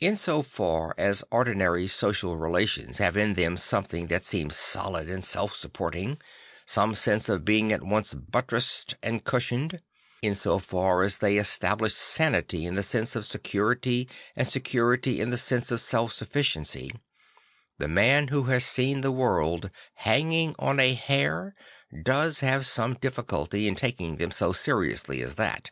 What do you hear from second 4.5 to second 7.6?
solid and self supporting, some sense of